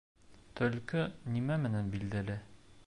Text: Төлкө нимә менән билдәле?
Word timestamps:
Төлкө 0.59 1.03
нимә 1.35 1.59
менән 1.67 1.95
билдәле? 1.97 2.41